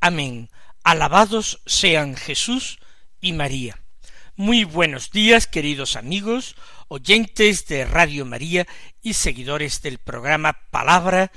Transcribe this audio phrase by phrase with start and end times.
[0.00, 0.48] Amén.
[0.84, 2.78] Alabados sean Jesús
[3.20, 3.80] y María.
[4.36, 6.54] Muy buenos días, queridos amigos,
[6.86, 8.68] oyentes de Radio María
[9.02, 11.32] y seguidores del programa Palabra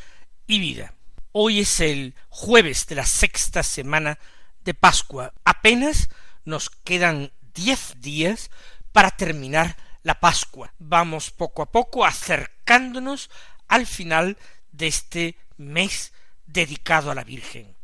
[0.45, 0.93] y Vida.
[1.31, 4.19] Hoy es el jueves de la sexta semana
[4.63, 5.33] de Pascua.
[5.43, 6.09] Apenas
[6.45, 8.51] nos quedan diez días
[8.91, 10.71] para terminar la Pascua.
[10.77, 13.31] Vamos poco a poco acercándonos
[13.67, 14.37] al final
[14.71, 16.13] de este mes
[16.45, 17.80] dedicado a la Virgen.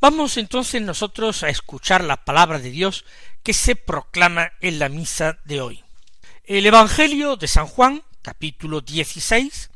[0.00, 3.04] Vamos entonces nosotros a escuchar la palabra de Dios
[3.42, 5.84] que se proclama en la misa de hoy.
[6.44, 9.70] El Evangelio de San Juan, capítulo 16,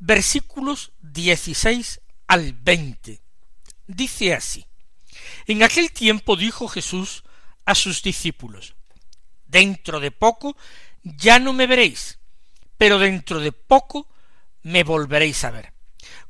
[0.00, 3.22] versículos 16 al 20.
[3.86, 4.66] Dice así.
[5.46, 7.24] En aquel tiempo dijo Jesús
[7.64, 8.74] a sus discípulos,
[9.46, 10.58] Dentro de poco
[11.02, 12.18] ya no me veréis,
[12.76, 14.08] pero dentro de poco
[14.62, 15.72] me volveréis a ver.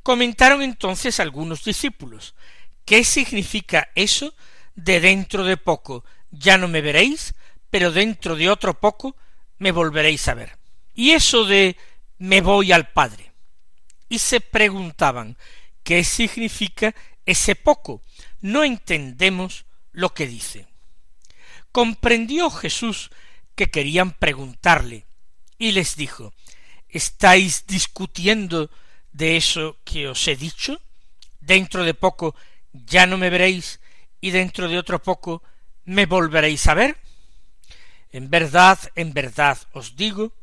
[0.03, 2.33] Comentaron entonces algunos discípulos,
[2.89, 4.33] ¿qué significa eso
[4.73, 7.35] de dentro de poco ya no me veréis,
[7.69, 9.15] pero dentro de otro poco
[9.59, 10.57] me volveréis a ver?
[10.95, 11.77] Y eso de
[12.17, 13.31] me voy al Padre.
[14.09, 15.37] Y se preguntaban,
[15.83, 16.95] ¿qué significa
[17.27, 18.01] ese poco?
[18.41, 20.65] No entendemos lo que dice.
[21.71, 23.11] Comprendió Jesús
[23.53, 25.05] que querían preguntarle,
[25.59, 26.33] y les dijo,
[26.87, 28.71] ¿Estáis discutiendo
[29.11, 30.81] de eso que os he dicho?
[31.39, 32.33] Dentro de poco
[32.73, 33.79] ya no me veréis
[34.21, 35.43] y dentro de otro poco
[35.85, 36.97] me volveréis a ver.
[38.11, 40.33] En verdad, en verdad os digo,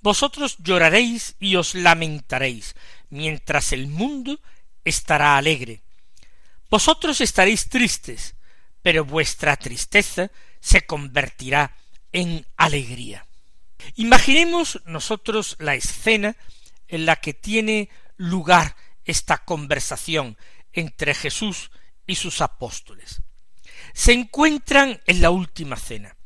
[0.00, 2.74] vosotros lloraréis y os lamentaréis,
[3.10, 4.40] mientras el mundo
[4.84, 5.82] estará alegre.
[6.70, 8.34] Vosotros estaréis tristes,
[8.82, 10.30] pero vuestra tristeza
[10.60, 11.76] se convertirá
[12.12, 13.26] en alegría.
[13.96, 16.36] Imaginemos nosotros la escena
[16.88, 20.36] en la que tiene lugar esta conversación
[20.74, 21.70] entre Jesús
[22.06, 23.22] y sus apóstoles.
[23.92, 26.16] Se encuentran en la última cena.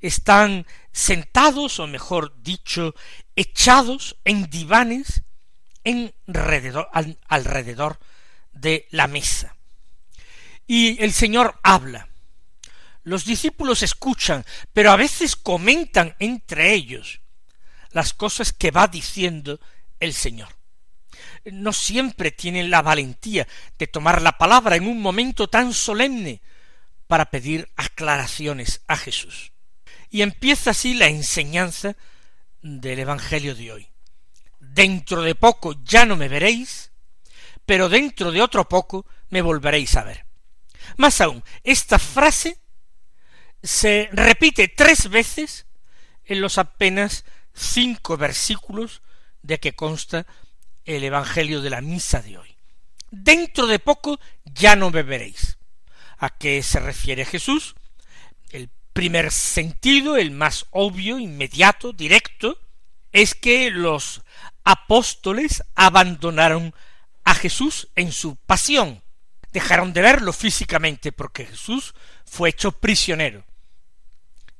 [0.00, 2.94] Están sentados, o mejor dicho,
[3.36, 5.22] echados en divanes
[7.28, 7.98] alrededor
[8.52, 9.56] de la mesa.
[10.66, 12.08] Y el Señor habla.
[13.02, 17.20] Los discípulos escuchan, pero a veces comentan entre ellos
[17.90, 19.58] las cosas que va diciendo
[19.98, 20.59] el Señor.
[21.44, 23.46] No siempre tienen la valentía
[23.78, 26.42] de tomar la palabra en un momento tan solemne
[27.06, 29.52] para pedir aclaraciones a Jesús.
[30.10, 31.96] Y empieza así la enseñanza
[32.62, 33.88] del Evangelio de hoy.
[34.58, 36.92] Dentro de poco ya no me veréis,
[37.64, 40.26] pero dentro de otro poco me volveréis a ver.
[40.96, 42.58] Más aún, esta frase
[43.62, 45.66] se repite tres veces
[46.24, 47.24] en los apenas
[47.54, 49.02] cinco versículos
[49.42, 50.26] de que consta
[50.84, 52.56] el Evangelio de la misa de hoy.
[53.10, 55.58] Dentro de poco ya no me veréis.
[56.18, 57.74] ¿A qué se refiere Jesús?
[58.50, 62.58] El primer sentido, el más obvio, inmediato, directo,
[63.12, 64.22] es que los
[64.64, 66.74] apóstoles abandonaron
[67.24, 69.02] a Jesús en su pasión.
[69.52, 73.44] Dejaron de verlo físicamente porque Jesús fue hecho prisionero.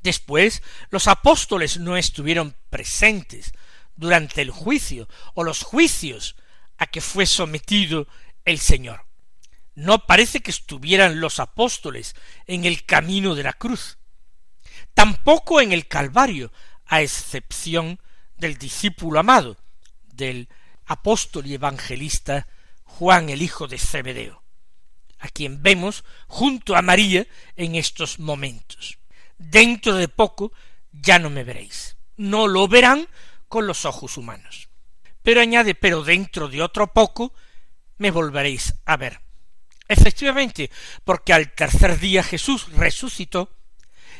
[0.03, 3.53] Después los apóstoles no estuvieron presentes
[4.01, 6.35] durante el juicio o los juicios
[6.79, 8.09] a que fue sometido
[8.45, 9.07] el Señor.
[9.75, 12.17] No parece que estuvieran los apóstoles
[12.47, 13.99] en el camino de la cruz,
[14.95, 16.53] tampoco en el Calvario,
[16.87, 18.01] a excepción
[18.37, 19.57] del discípulo amado,
[20.03, 20.49] del
[20.87, 22.49] apóstol y evangelista
[22.83, 24.43] Juan el hijo de Zebedeo,
[25.21, 28.99] a quien vemos junto a María en estos momentos
[29.41, 30.53] dentro de poco
[30.93, 31.97] ya no me veréis.
[32.17, 33.09] No lo verán
[33.51, 34.71] con los ojos humanos.
[35.23, 37.35] Pero añade, pero dentro de otro poco
[37.99, 39.21] me volveréis a ver.
[39.89, 40.71] Efectivamente,
[41.05, 43.55] porque al tercer día Jesús resucitó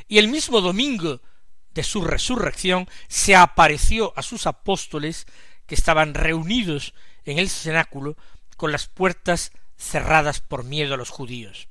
[0.09, 1.23] y el mismo domingo
[1.71, 5.27] de su resurrección se apareció a sus apóstoles
[5.67, 6.93] que estaban reunidos
[7.25, 8.17] en el cenáculo
[8.57, 11.69] con las puertas cerradas por miedo a los judíos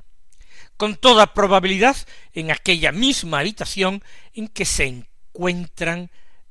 [0.80, 1.98] con toda probabilidad
[2.32, 4.02] en aquella misma habitación
[4.34, 6.10] en que se encuentran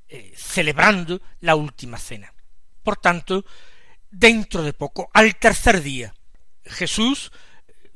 [0.08, 2.32] eh, celebrando la última cena.
[2.82, 3.44] Por tanto,
[4.10, 6.14] dentro de poco, al tercer día,
[6.64, 7.30] Jesús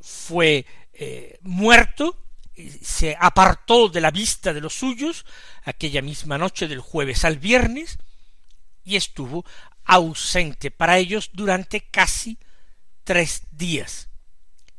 [0.00, 2.26] fue eh, muerto,
[2.82, 5.24] se apartó de la vista de los suyos
[5.64, 7.98] aquella misma noche del jueves al viernes
[8.84, 9.44] y estuvo
[9.84, 12.38] ausente para ellos durante casi
[13.04, 14.08] tres días.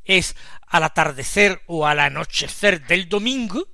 [0.04, 0.36] Es
[0.68, 3.68] al atardecer o al anochecer del domingo,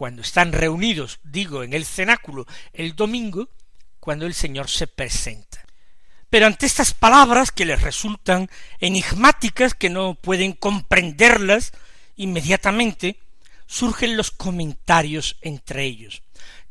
[0.00, 3.50] cuando están reunidos, digo, en el cenáculo el domingo,
[3.98, 5.62] cuando el Señor se presenta.
[6.30, 8.48] Pero ante estas palabras que les resultan
[8.78, 11.72] enigmáticas, que no pueden comprenderlas
[12.16, 13.20] inmediatamente,
[13.66, 16.22] surgen los comentarios entre ellos,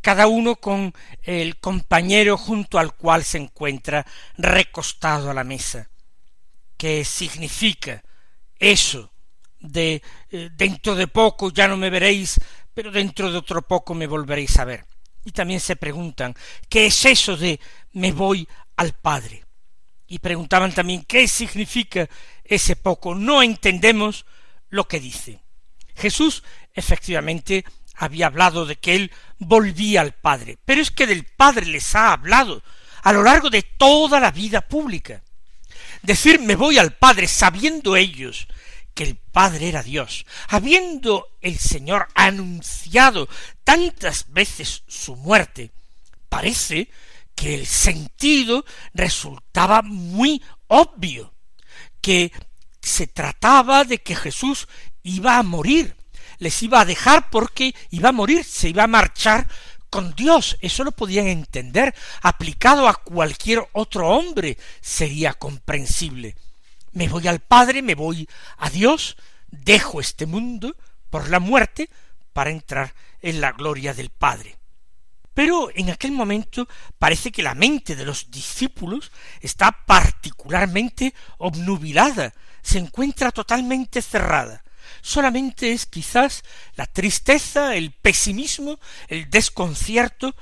[0.02, 4.08] cada uno con el compañero junto al cual se encuentra
[4.40, 5.92] recostado a la mesa.
[6.78, 8.04] ¿Qué significa
[8.58, 9.12] eso
[9.60, 12.40] de eh, dentro de poco ya no me veréis,
[12.80, 14.86] pero dentro de otro poco me volveréis a ver?
[15.26, 16.34] Y también se preguntan,
[16.70, 17.60] ¿qué es eso de
[17.92, 18.48] me voy
[18.78, 19.44] al Padre?
[20.08, 22.08] Y preguntaban también, ¿qué significa
[22.42, 23.16] ese poco?
[23.16, 24.26] No entendemos
[24.70, 25.42] lo que dice.
[25.94, 26.42] Jesús
[26.74, 27.66] efectivamente
[27.96, 32.14] había hablado de que él volvía al Padre, pero es que del Padre les ha
[32.14, 32.64] hablado
[33.04, 35.22] a lo largo de toda la vida pública.
[36.02, 38.48] Decir me voy al Padre sabiendo ellos
[39.00, 43.30] que el Padre era Dios, habiendo el Señor anunciado
[43.64, 45.72] tantas veces su muerte,
[46.28, 46.90] parece
[47.34, 51.34] que el sentido resultaba muy obvio,
[52.02, 52.34] que
[52.82, 54.68] se trataba de que Jesús
[55.02, 55.96] iba a morir,
[56.38, 59.48] les iba a dejar porque iba a morir, se iba a marchar
[59.90, 60.58] con Dios.
[60.60, 61.96] Eso lo podían entender.
[62.22, 66.36] Aplicado a cualquier otro hombre sería comprensible.
[66.92, 68.28] Me voy al Padre, me voy
[68.58, 70.76] a Dios, dejo este mundo
[71.10, 71.90] por la muerte
[72.34, 74.58] para entrar en la gloria del Padre.
[75.34, 82.80] Pero en aquel momento parece que la mente de los discípulos está particularmente obnubilada, se
[82.80, 84.64] encuentra totalmente cerrada
[85.02, 86.44] solamente es quizás
[86.76, 90.36] la tristeza, el pesimismo, el desconcierto,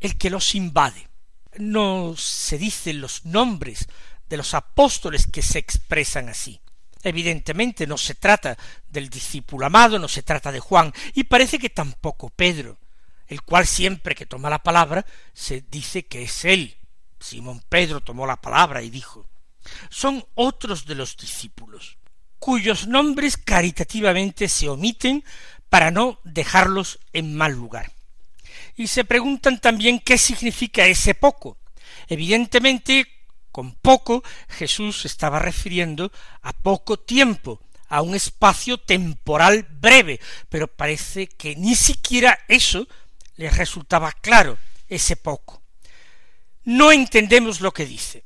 [0.00, 1.08] el que los invade.
[1.56, 3.86] No se dicen los nombres
[4.34, 6.60] de los apóstoles que se expresan así.
[7.04, 8.58] Evidentemente no se trata
[8.88, 12.76] del discípulo amado, no se trata de Juan, y parece que tampoco Pedro,
[13.28, 16.76] el cual siempre que toma la palabra se dice que es él.
[17.20, 19.28] Simón Pedro tomó la palabra y dijo.
[19.88, 21.96] Son otros de los discípulos
[22.40, 25.22] cuyos nombres caritativamente se omiten
[25.68, 27.92] para no dejarlos en mal lugar.
[28.74, 31.56] Y se preguntan también qué significa ese poco.
[32.08, 33.06] Evidentemente,
[33.54, 36.10] con poco Jesús estaba refiriendo
[36.42, 40.18] a poco tiempo, a un espacio temporal breve,
[40.48, 42.88] pero parece que ni siquiera eso
[43.36, 44.58] les resultaba claro,
[44.88, 45.62] ese poco.
[46.64, 48.24] No entendemos lo que dice.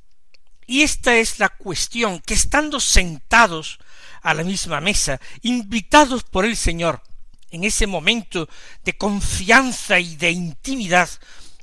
[0.67, 3.79] Y esta es la cuestión, que estando sentados
[4.23, 7.03] a la misma mesa, invitados por el Señor,
[7.51, 8.49] en ese momento
[8.83, 11.11] de confianza y de intimidad,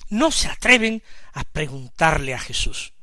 [0.09, 1.01] no se atreven
[1.33, 2.94] a preguntarle a Jesús.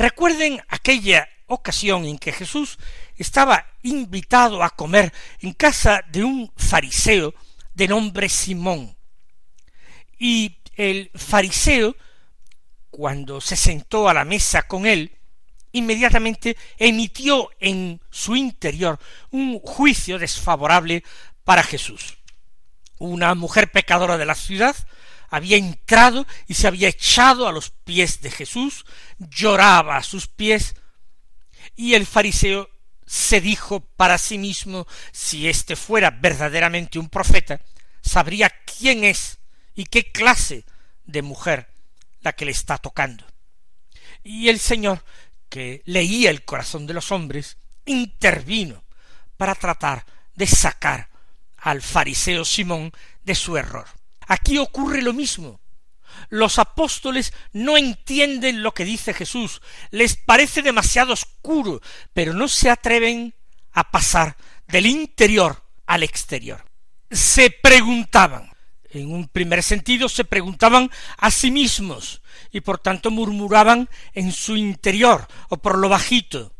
[0.00, 2.78] Recuerden aquella ocasión en que Jesús
[3.18, 7.34] estaba invitado a comer en casa de un fariseo
[7.74, 8.96] de nombre Simón.
[10.18, 11.94] Y el fariseo,
[12.90, 15.18] cuando se sentó a la mesa con él,
[15.72, 18.98] inmediatamente emitió en su interior
[19.32, 21.04] un juicio desfavorable
[21.44, 22.16] para Jesús.
[22.96, 24.74] Una mujer pecadora de la ciudad
[25.30, 28.84] había entrado y se había echado a los pies de Jesús,
[29.18, 30.74] lloraba a sus pies,
[31.76, 32.68] y el fariseo
[33.06, 37.60] se dijo para sí mismo, si éste fuera verdaderamente un profeta,
[38.02, 39.38] sabría quién es
[39.74, 40.64] y qué clase
[41.04, 41.68] de mujer
[42.20, 43.24] la que le está tocando.
[44.22, 45.02] Y el Señor
[45.50, 48.84] que leía el corazón de los hombres, intervino
[49.36, 51.10] para tratar de sacar
[51.58, 52.92] al fariseo Simón
[53.24, 53.86] de su error.
[54.30, 55.60] Aquí ocurre lo mismo.
[56.28, 59.60] Los apóstoles no entienden lo que dice Jesús,
[59.90, 61.80] les parece demasiado oscuro,
[62.12, 63.34] pero no se atreven
[63.72, 64.36] a pasar
[64.68, 66.64] del interior al exterior.
[67.10, 68.52] Se preguntaban,
[68.90, 72.22] en un primer sentido se preguntaban a sí mismos
[72.52, 76.54] y por tanto murmuraban en su interior o por lo bajito.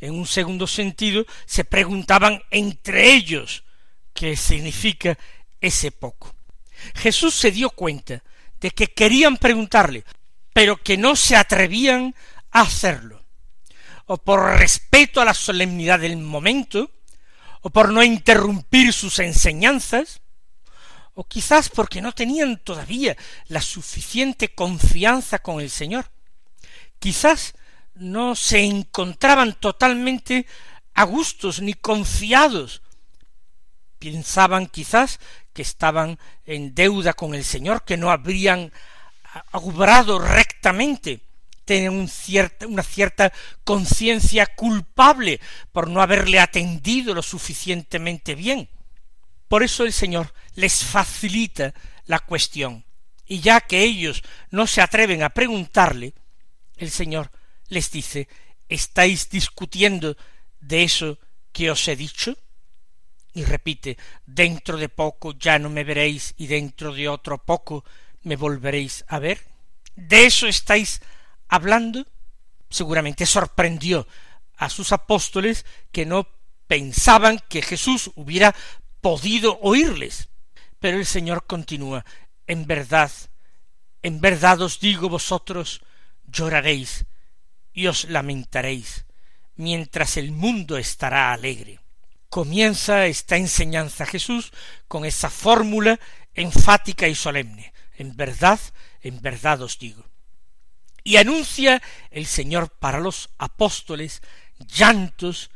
[0.00, 3.62] En un segundo sentido se preguntaban entre ellos
[4.12, 5.16] qué significa
[5.60, 6.34] ese poco.
[6.94, 8.22] Jesús se dio cuenta
[8.60, 10.04] de que querían preguntarle,
[10.52, 12.14] pero que no se atrevían
[12.50, 13.24] a hacerlo,
[14.06, 16.90] o por respeto a la solemnidad del momento,
[17.62, 20.20] o por no interrumpir sus enseñanzas,
[21.14, 23.16] o quizás porque no tenían todavía
[23.48, 26.10] la suficiente confianza con el Señor.
[26.98, 27.54] Quizás
[27.94, 30.46] no se encontraban totalmente
[30.94, 32.82] a gustos ni confiados.
[33.98, 35.20] Pensaban quizás
[35.52, 38.72] que estaban en deuda con el Señor, que no habrían
[39.52, 41.20] obrado rectamente,
[41.64, 42.08] tenían
[42.66, 43.32] una cierta
[43.64, 45.40] conciencia culpable
[45.72, 48.68] por no haberle atendido lo suficientemente bien.
[49.46, 51.74] Por eso el Señor les facilita
[52.06, 52.84] la cuestión.
[53.26, 56.14] Y ya que ellos no se atreven a preguntarle,
[56.76, 57.30] el Señor
[57.68, 58.28] les dice,
[58.68, 60.16] ¿estáis discutiendo
[60.60, 61.18] de eso
[61.52, 62.36] que os he dicho?
[63.32, 63.96] Y repite,
[64.26, 67.84] dentro de poco ya no me veréis y dentro de otro poco
[68.22, 69.46] me volveréis a ver.
[69.94, 71.00] ¿De eso estáis
[71.48, 72.06] hablando?
[72.68, 74.06] Seguramente sorprendió
[74.56, 76.28] a sus apóstoles que no
[76.66, 78.54] pensaban que Jesús hubiera
[79.00, 80.28] podido oírles.
[80.78, 82.04] Pero el Señor continúa,
[82.46, 83.10] en verdad,
[84.02, 85.82] en verdad os digo vosotros,
[86.26, 87.06] lloraréis
[87.72, 89.04] y os lamentaréis,
[89.56, 91.80] mientras el mundo estará alegre.
[92.30, 94.52] Comienza esta enseñanza Jesús
[94.86, 95.98] con esa fórmula
[96.32, 97.72] enfática y solemne.
[97.96, 98.60] En verdad,
[99.02, 100.06] en verdad os digo.
[101.02, 101.82] Y anuncia
[102.12, 104.22] el Señor para los apóstoles
[104.60, 105.50] llantos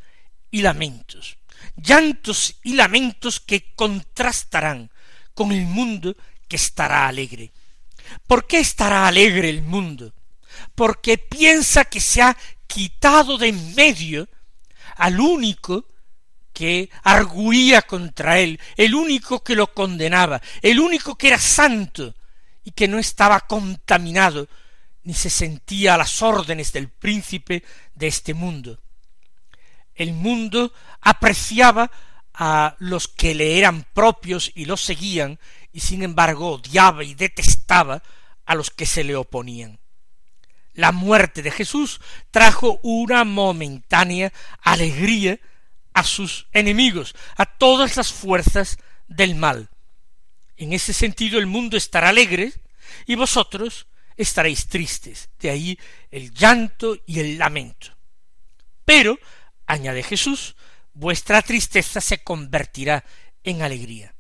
[0.51, 1.39] y lamentos,
[1.77, 4.91] llantos y lamentos que contrastarán
[5.33, 6.17] con el mundo
[6.49, 7.53] que estará alegre.
[8.27, 10.13] ¿Por qué estará alegre el mundo?
[10.75, 14.29] Porque piensa que se ha quitado de en medio
[14.97, 15.87] al único
[16.55, 22.15] que arguía contra él, el único que lo condenaba, el único que era santo
[22.63, 24.49] y que no estaba contaminado
[25.03, 27.63] ni se sentía a las órdenes del príncipe
[27.95, 28.81] de este mundo.
[29.95, 31.91] El mundo apreciaba
[32.33, 35.39] a los que le eran propios y los seguían,
[35.73, 38.03] y sin embargo odiaba y detestaba
[38.47, 39.79] a los que se le oponían.
[40.73, 45.39] La muerte de Jesús trajo una momentánea alegría
[45.95, 49.71] a sus enemigos, a todas las fuerzas del mal.
[50.57, 52.53] En ese sentido el mundo estará alegre
[53.07, 53.87] y vosotros
[54.17, 55.31] estaréis tristes.
[55.41, 55.79] De ahí
[56.11, 57.97] el llanto y el lamento.
[58.85, 59.19] Pero,
[59.67, 60.57] añade Jesús,
[60.93, 63.05] vuestra tristeza se convertirá
[63.43, 64.14] en alegría.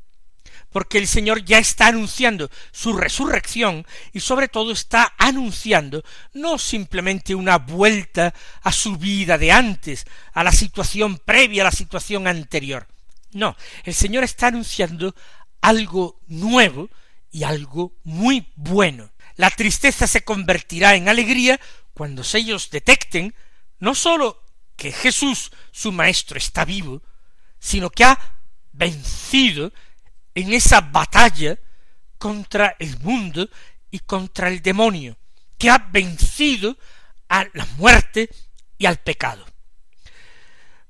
[0.74, 6.02] Porque el Señor ya está anunciando su resurrección y sobre todo está anunciando
[6.32, 11.70] no simplemente una vuelta a su vida de antes, a la situación previa, a la
[11.70, 12.88] situación anterior.
[13.30, 15.14] No, el Señor está anunciando
[15.60, 16.90] algo nuevo
[17.30, 19.12] y algo muy bueno.
[19.36, 21.60] La tristeza se convertirá en alegría
[21.92, 23.32] cuando ellos detecten
[23.78, 24.42] no sólo
[24.74, 27.00] que Jesús, su Maestro, está vivo,
[27.60, 28.18] sino que ha
[28.72, 29.72] vencido
[30.34, 31.58] en esa batalla
[32.18, 33.48] contra el mundo
[33.90, 35.16] y contra el demonio,
[35.58, 36.76] que ha vencido
[37.28, 38.28] a la muerte
[38.78, 39.44] y al pecado.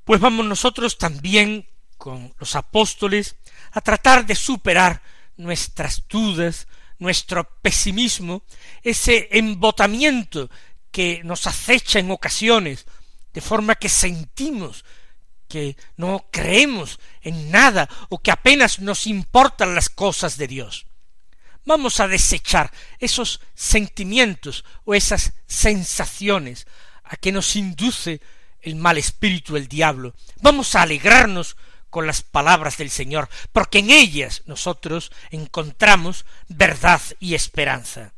[0.04, 3.36] Pues vamos nosotros también con los apóstoles
[3.72, 5.02] a tratar de superar
[5.36, 6.66] nuestras dudas,
[6.98, 8.44] nuestro pesimismo,
[8.82, 10.50] ese embotamiento
[10.90, 12.86] que nos acecha en ocasiones
[13.32, 14.84] de forma que sentimos
[15.54, 20.86] que no creemos en nada o que apenas nos importan las cosas de Dios.
[21.64, 26.66] Vamos a desechar esos sentimientos o esas sensaciones
[27.04, 28.20] a que nos induce
[28.62, 30.16] el mal espíritu, el diablo.
[30.40, 31.56] Vamos a alegrarnos
[31.88, 38.12] con las palabras del Señor, porque en ellas nosotros encontramos verdad y esperanza.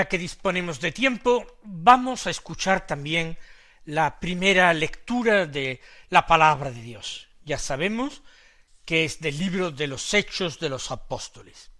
[0.00, 3.36] Ya que disponemos de tiempo, vamos a escuchar también
[3.84, 7.28] la primera lectura de la palabra de Dios.
[7.44, 8.22] Ya sabemos
[8.86, 11.70] que es del libro de los Hechos de los Apóstoles.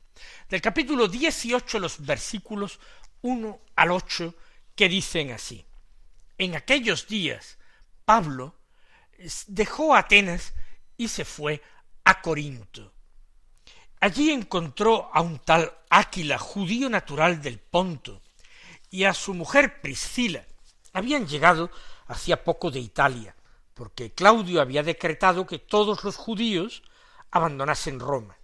[0.51, 2.79] Del capítulo 18, los versículos
[3.23, 4.35] 1 al 8,
[4.77, 5.65] que dicen así.
[6.37, 7.57] En aquellos días,
[8.05, 8.55] Pablo
[9.47, 10.53] dejó Atenas
[10.99, 11.63] y se fue
[12.05, 12.93] a Corinto
[14.01, 18.23] Allí encontró a un tal Áquila, judío natural del Ponto,
[18.91, 20.47] y a su mujer Priscila.
[20.95, 21.71] Habían llegado
[22.07, 23.37] hacía poco de Italia,
[23.75, 26.83] porque Claudio había decretado que todos los judíos
[27.31, 28.39] abandonasen Roma.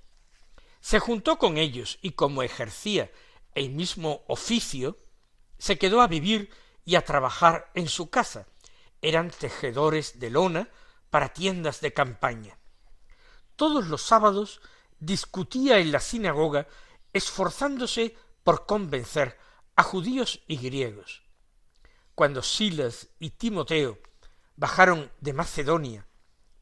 [0.80, 3.10] Se juntó con ellos y como ejercía
[3.54, 4.98] el mismo oficio,
[5.58, 6.50] se quedó a vivir
[6.84, 8.46] y a trabajar en su casa.
[9.00, 10.68] Eran tejedores de lona
[11.08, 12.58] para tiendas de campaña.
[13.56, 14.60] Todos los sábados
[14.98, 16.66] discutía en la sinagoga
[17.12, 19.38] esforzándose por convencer
[19.74, 21.22] a judíos y griegos.
[22.14, 23.98] Cuando Silas y Timoteo
[24.56, 26.06] bajaron de Macedonia,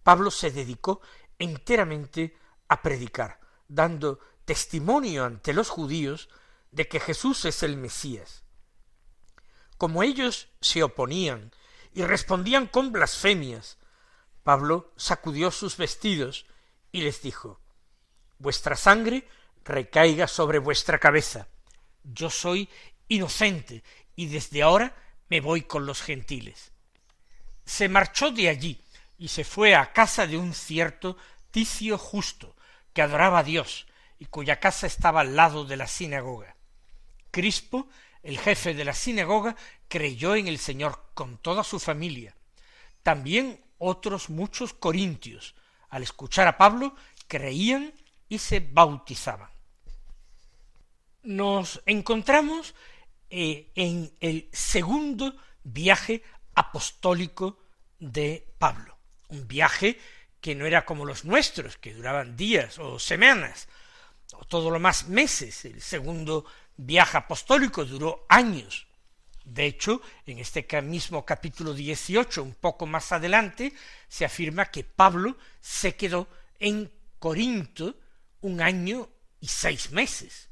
[0.02, 1.00] Pablo se dedicó
[1.38, 2.36] enteramente
[2.68, 6.28] a predicar, dando testimonio ante los judíos
[6.70, 8.44] de que Jesús es el Mesías.
[9.78, 11.52] Como ellos se oponían
[11.92, 13.78] y respondían con blasfemias,
[14.42, 16.46] Pablo sacudió sus vestidos
[16.92, 17.60] y les dijo
[18.38, 19.26] Vuestra sangre
[19.64, 21.48] recaiga sobre vuestra cabeza.
[22.02, 22.68] Yo soy
[23.08, 23.82] inocente
[24.16, 24.94] y desde ahora
[25.28, 26.72] me voy con los gentiles.
[27.64, 28.80] Se marchó de allí
[29.18, 31.16] y se fue a casa de un cierto
[31.50, 32.56] Ticio justo,
[32.92, 33.86] que adoraba a Dios
[34.18, 36.56] y cuya casa estaba al lado de la sinagoga.
[37.30, 37.88] Crispo,
[38.24, 39.54] el jefe de la sinagoga,
[39.88, 42.34] creyó en el Señor con toda su familia.
[43.04, 45.54] También otros muchos corintios,
[45.90, 46.96] al escuchar a Pablo,
[47.28, 47.92] creían
[48.28, 49.50] y se bautizaban.
[51.22, 52.74] Nos encontramos
[53.30, 56.22] eh, en el segundo viaje
[56.54, 57.58] apostólico
[57.98, 58.96] de Pablo,
[59.28, 59.98] un viaje
[60.40, 63.66] que no era como los nuestros, que duraban días o semanas,
[64.34, 65.64] o todo lo más meses.
[65.64, 66.44] El segundo
[66.76, 68.86] viaje apostólico duró años.
[69.44, 73.72] De hecho, en este mismo capítulo 18, un poco más adelante,
[74.08, 77.94] se afirma que Pablo se quedó en Corinto
[78.44, 79.08] un año
[79.40, 80.50] y seis meses.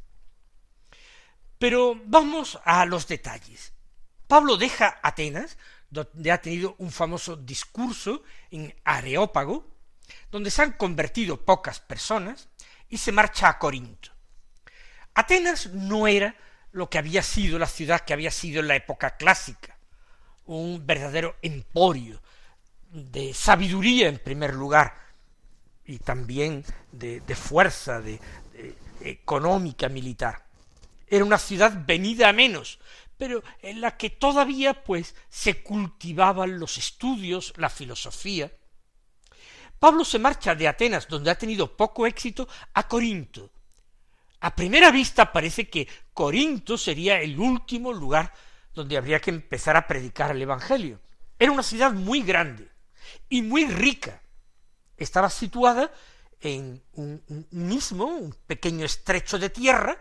[1.58, 3.72] Pero vamos a los detalles.
[4.26, 5.58] Pablo deja Atenas,
[5.90, 9.70] donde ha tenido un famoso discurso en Areópago,
[10.30, 12.48] donde se han convertido pocas personas,
[12.88, 14.10] y se marcha a Corinto.
[15.14, 16.34] Atenas no era
[16.72, 19.76] lo que había sido la ciudad que había sido en la época clásica,
[20.46, 22.22] un verdadero emporio
[22.88, 25.01] de sabiduría en primer lugar,
[25.92, 28.18] y también de, fuerza, de
[29.00, 30.46] económica, militar.
[31.06, 32.78] Era una ciudad venida a menos,
[33.18, 38.50] pero en la que todavía pues se cultivaban los estudios, la filosofía,
[39.78, 43.50] Pablo se marcha de Atenas, donde ha tenido poco éxito, a Corinto.
[44.40, 48.32] A primera vista parece que Corinto sería el último lugar
[48.72, 51.00] donde habría que empezar a predicar el Evangelio.
[51.36, 52.68] Era una ciudad muy grande
[53.28, 54.21] y muy rica.
[55.02, 55.92] Estaba situada
[56.40, 59.96] en un, un mismo, un pequeño estrecho de tierra,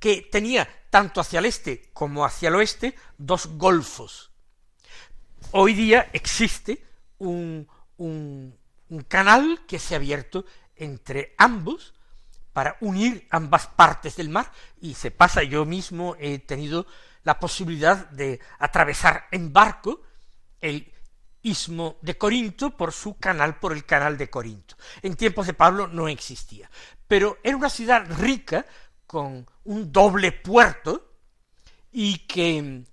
[0.00, 4.30] que tenía tanto hacia el este como hacia el oeste dos golfos.
[5.52, 6.82] Hoy día existe
[7.18, 7.68] un,
[9.08, 11.94] canal que se ha abierto entre ambos
[12.52, 14.50] para unir ambas partes del mar
[14.80, 16.86] y se pasa yo mismo he tenido
[17.22, 20.00] la posibilidad de atravesar en barco
[20.60, 20.90] el
[21.42, 24.76] istmo de Corinto por su canal, por el canal de Corinto.
[25.02, 26.70] En tiempos de Pablo no existía,
[27.06, 28.66] pero era una ciudad rica
[29.06, 31.14] con un doble puerto
[31.92, 32.84] y que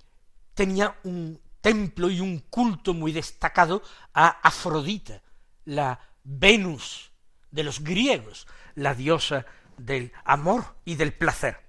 [0.54, 3.84] tenía un templo y un culto muy destacado
[4.14, 5.22] a Afrodita,
[5.66, 7.12] la Venus
[7.52, 9.46] de los griegos, la diosa
[9.78, 11.67] del amor y del placer.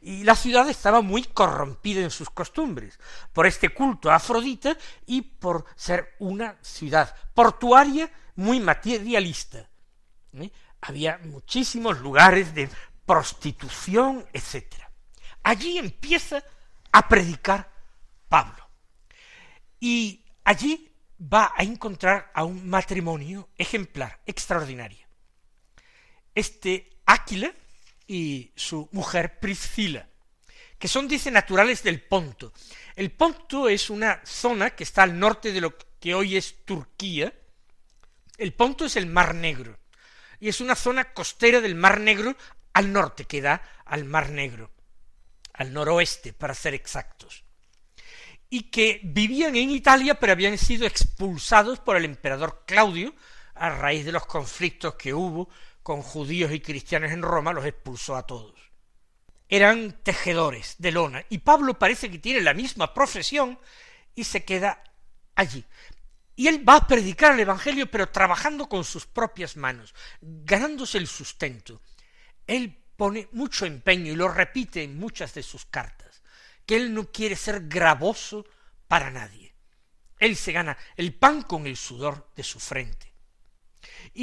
[0.00, 2.98] Y la ciudad estaba muy corrompida en sus costumbres
[3.32, 9.68] por este culto a Afrodita y por ser una ciudad portuaria muy materialista.
[10.34, 10.50] ¿eh?
[10.80, 12.68] Había muchísimos lugares de
[13.04, 14.64] prostitución, etc.
[15.42, 16.42] Allí empieza
[16.92, 17.70] a predicar
[18.28, 18.68] Pablo.
[19.80, 25.06] Y allí va a encontrar a un matrimonio ejemplar, extraordinario.
[26.34, 27.52] Este Áquila
[28.08, 30.08] y su mujer Priscila,
[30.78, 32.52] que son, dice, naturales del Ponto.
[32.96, 37.32] El Ponto es una zona que está al norte de lo que hoy es Turquía.
[38.38, 39.78] El Ponto es el Mar Negro,
[40.40, 42.34] y es una zona costera del Mar Negro
[42.72, 44.72] al norte, que da al Mar Negro,
[45.52, 47.44] al noroeste, para ser exactos
[48.50, 53.14] y que vivían en Italia pero habían sido expulsados por el emperador Claudio
[53.54, 55.50] a raíz de los conflictos que hubo
[55.88, 58.52] con judíos y cristianos en Roma, los expulsó a todos.
[59.48, 63.58] Eran tejedores de lona y Pablo parece que tiene la misma profesión
[64.14, 64.84] y se queda
[65.34, 65.64] allí.
[66.36, 71.06] Y él va a predicar el Evangelio pero trabajando con sus propias manos, ganándose el
[71.06, 71.80] sustento.
[72.46, 76.22] Él pone mucho empeño y lo repite en muchas de sus cartas,
[76.66, 78.44] que él no quiere ser gravoso
[78.88, 79.54] para nadie.
[80.18, 83.07] Él se gana el pan con el sudor de su frente.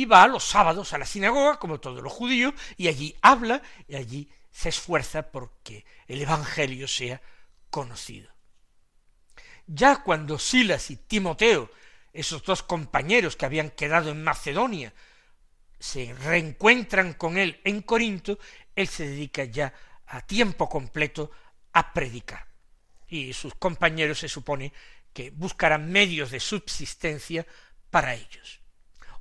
[0.04, 4.30] Va los sábados a la sinagoga, como todos los judíos, y allí habla y allí
[4.52, 7.22] se esfuerza porque el Evangelio sea
[7.70, 8.30] conocido.
[9.68, 11.72] Ya cuando Silas y Timoteo,
[12.12, 14.94] esos dos compañeros que habían quedado en Macedonia,
[15.80, 18.40] se reencuentran con él en Corinto,
[18.76, 19.74] él se dedica ya
[20.08, 21.32] a tiempo completo
[21.74, 22.48] a predicar.
[23.08, 24.74] Y sus compañeros se supone
[25.14, 27.46] que buscarán medios de subsistencia
[27.90, 28.60] para ellos,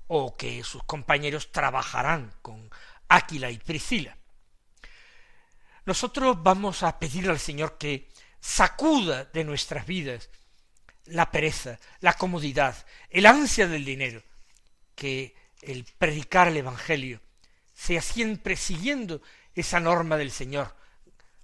[0.07, 2.71] o que sus compañeros trabajarán con
[3.09, 4.17] Áquila y Priscila.
[5.87, 8.09] Nosotros vamos a pedir al Señor que
[8.41, 10.31] sacuda de nuestras vidas
[11.07, 12.75] la pereza, la comodidad,
[13.11, 14.23] el ansia del dinero,
[14.95, 17.21] que el predicar el Evangelio
[17.75, 19.21] sea siempre siguiendo
[19.55, 20.75] esa norma del Señor.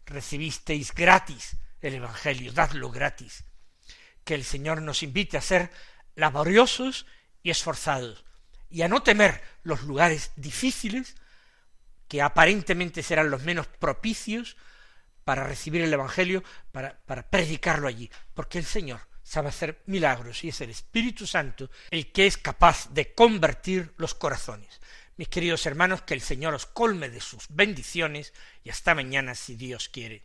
[0.07, 3.45] Recibisteis gratis el Evangelio, dadlo gratis.
[4.25, 5.71] Que el Señor nos invite a ser
[6.15, 7.07] laboriosos
[7.43, 8.25] y esforzados,
[8.71, 11.17] y a no temer los lugares difíciles,
[12.09, 14.57] que aparentemente serán los menos propicios
[15.25, 20.49] para recibir el Evangelio, para, para predicarlo allí, porque el Señor sabe hacer milagros y
[20.49, 24.81] es el Espíritu Santo el que es capaz de convertir los corazones.
[25.17, 28.33] Mis queridos hermanos, que el Señor os colme de sus bendiciones
[28.65, 30.25] y hasta mañana si Dios quiere.